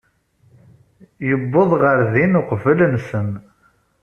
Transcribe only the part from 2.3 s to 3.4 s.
uqbel-nsen.